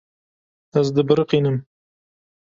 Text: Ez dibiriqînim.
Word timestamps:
Ez 0.81 0.87
dibiriqînim. 0.99 1.57